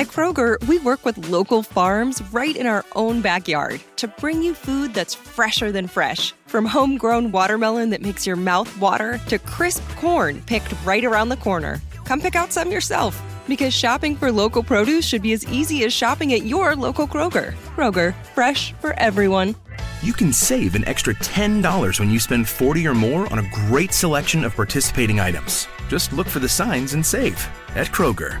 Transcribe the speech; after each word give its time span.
At 0.00 0.06
Kroger, 0.06 0.56
we 0.66 0.78
work 0.78 1.04
with 1.04 1.28
local 1.28 1.62
farms 1.62 2.22
right 2.32 2.56
in 2.56 2.66
our 2.66 2.86
own 2.96 3.20
backyard 3.20 3.82
to 3.96 4.08
bring 4.08 4.42
you 4.42 4.54
food 4.54 4.94
that's 4.94 5.14
fresher 5.14 5.72
than 5.72 5.86
fresh. 5.86 6.32
From 6.46 6.64
homegrown 6.64 7.32
watermelon 7.32 7.90
that 7.90 8.00
makes 8.00 8.26
your 8.26 8.36
mouth 8.36 8.80
water 8.80 9.18
to 9.26 9.38
crisp 9.38 9.86
corn 9.98 10.40
picked 10.46 10.72
right 10.86 11.04
around 11.04 11.28
the 11.28 11.36
corner. 11.36 11.82
Come 12.06 12.18
pick 12.18 12.34
out 12.34 12.50
some 12.50 12.72
yourself 12.72 13.14
because 13.46 13.74
shopping 13.74 14.16
for 14.16 14.32
local 14.32 14.62
produce 14.62 15.04
should 15.04 15.20
be 15.20 15.34
as 15.34 15.46
easy 15.48 15.84
as 15.84 15.92
shopping 15.92 16.32
at 16.32 16.46
your 16.46 16.74
local 16.74 17.06
Kroger. 17.06 17.52
Kroger, 17.76 18.14
fresh 18.28 18.72
for 18.80 18.94
everyone. 18.94 19.54
You 20.02 20.14
can 20.14 20.32
save 20.32 20.76
an 20.76 20.88
extra 20.88 21.12
$10 21.16 22.00
when 22.00 22.08
you 22.08 22.18
spend 22.18 22.48
40 22.48 22.86
or 22.86 22.94
more 22.94 23.30
on 23.30 23.40
a 23.40 23.50
great 23.68 23.92
selection 23.92 24.44
of 24.44 24.56
participating 24.56 25.20
items. 25.20 25.68
Just 25.88 26.14
look 26.14 26.26
for 26.26 26.38
the 26.38 26.48
signs 26.48 26.94
and 26.94 27.04
save 27.04 27.46
at 27.74 27.88
Kroger. 27.88 28.40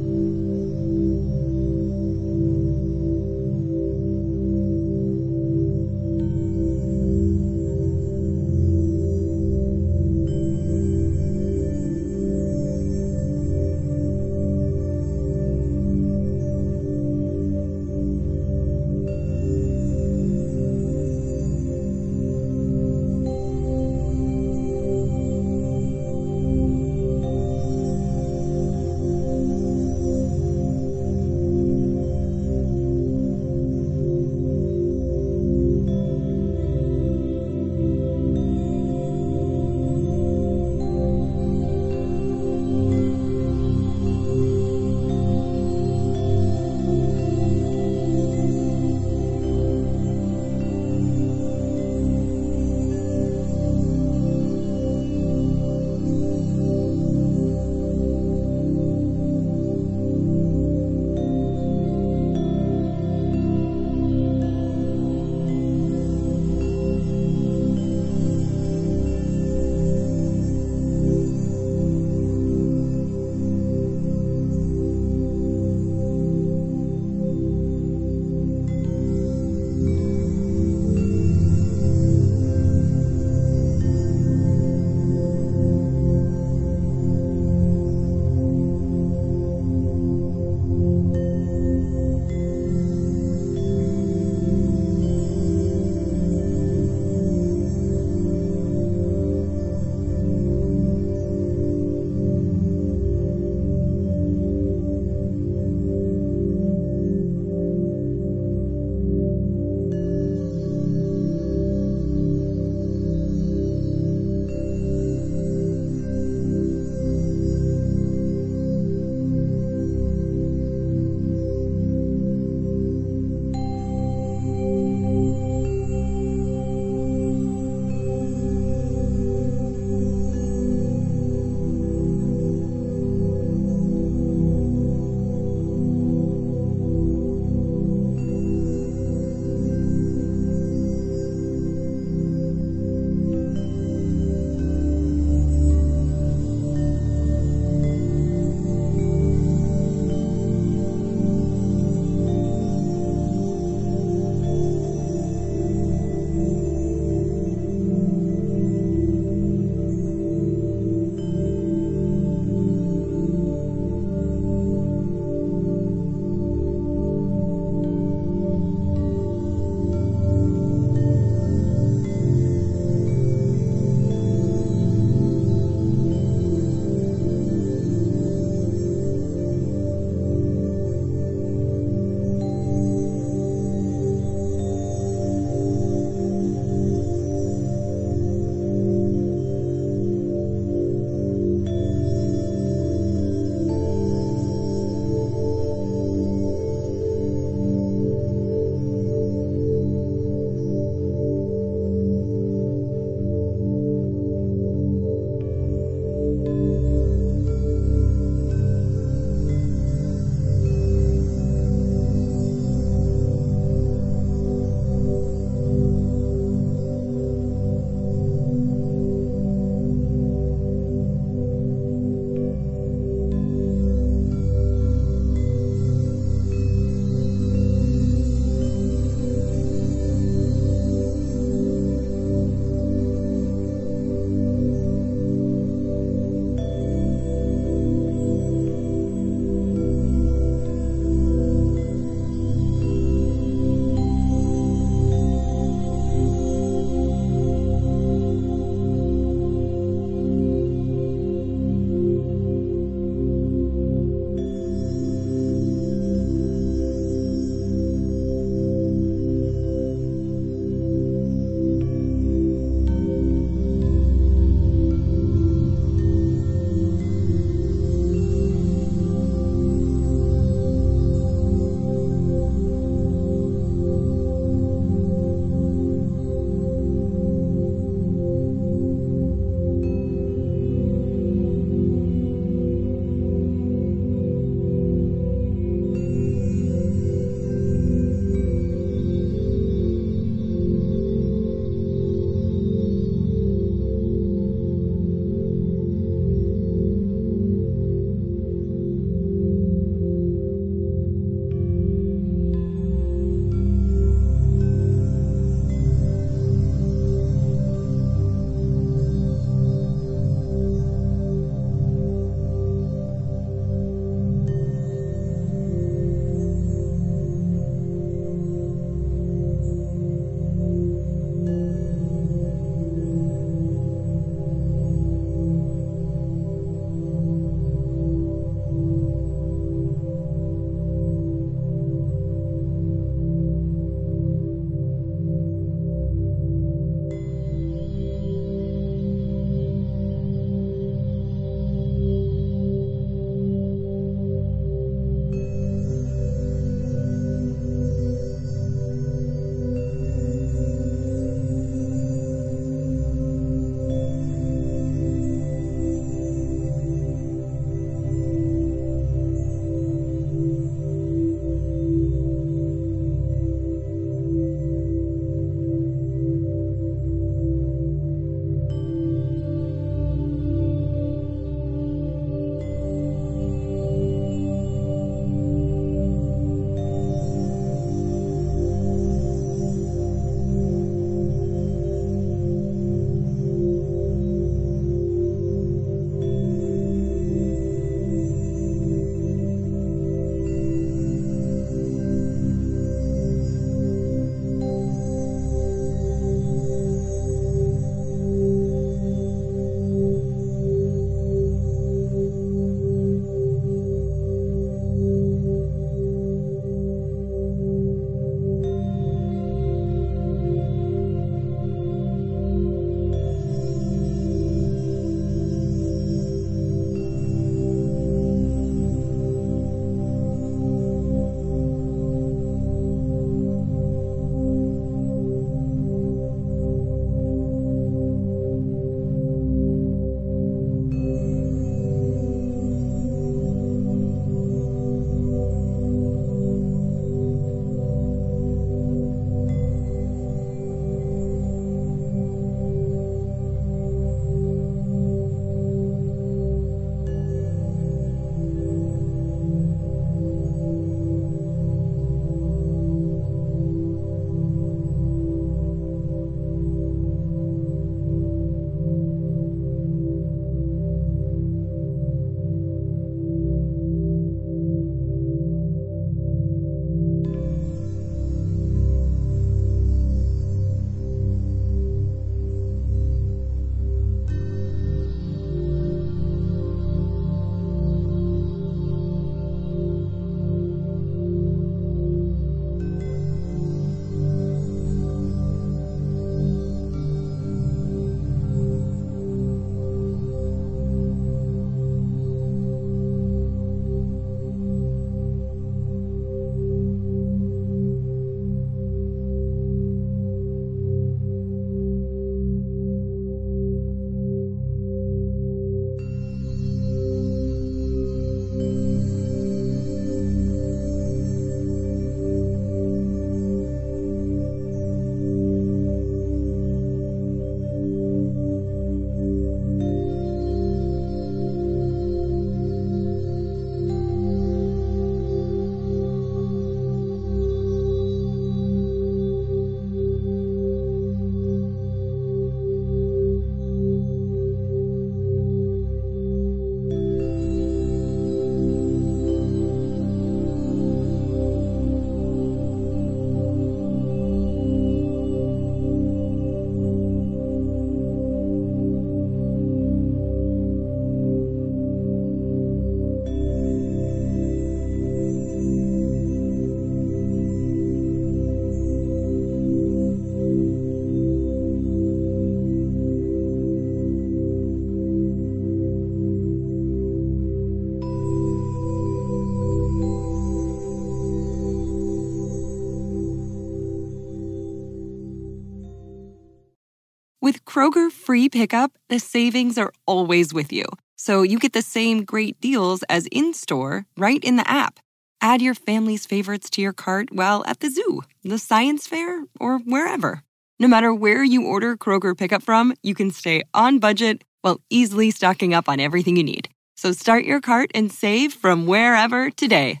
Kroger 577.76 578.10
free 578.10 578.48
pickup, 578.48 578.92
the 579.10 579.18
savings 579.18 579.76
are 579.76 579.92
always 580.06 580.54
with 580.54 580.72
you. 580.72 580.86
So 581.16 581.42
you 581.42 581.58
get 581.58 581.74
the 581.74 581.82
same 581.82 582.24
great 582.24 582.58
deals 582.58 583.02
as 583.10 583.26
in 583.26 583.52
store 583.52 584.06
right 584.16 584.42
in 584.42 584.56
the 584.56 584.66
app. 584.66 584.98
Add 585.42 585.60
your 585.60 585.74
family's 585.74 586.24
favorites 586.24 586.70
to 586.70 586.80
your 586.80 586.94
cart 586.94 587.28
while 587.32 587.66
at 587.66 587.80
the 587.80 587.90
zoo, 587.90 588.22
the 588.42 588.56
science 588.56 589.06
fair, 589.06 589.44
or 589.60 589.76
wherever. 589.80 590.42
No 590.80 590.88
matter 590.88 591.12
where 591.12 591.44
you 591.44 591.66
order 591.66 591.98
Kroger 591.98 592.34
pickup 592.34 592.62
from, 592.62 592.94
you 593.02 593.14
can 593.14 593.30
stay 593.30 593.62
on 593.74 593.98
budget 593.98 594.42
while 594.62 594.80
easily 594.88 595.30
stocking 595.30 595.74
up 595.74 595.86
on 595.86 596.00
everything 596.00 596.38
you 596.38 596.44
need. 596.44 596.70
So 596.96 597.12
start 597.12 597.44
your 597.44 597.60
cart 597.60 597.90
and 597.94 598.10
save 598.10 598.54
from 598.54 598.86
wherever 598.86 599.50
today. 599.50 600.00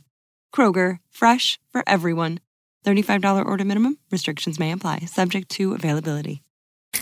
Kroger, 0.50 0.96
fresh 1.10 1.58
for 1.68 1.84
everyone. 1.86 2.40
$35 2.86 3.44
order 3.44 3.66
minimum. 3.66 3.98
Restrictions 4.10 4.58
may 4.58 4.72
apply, 4.72 5.00
subject 5.00 5.50
to 5.50 5.74
availability. 5.74 6.42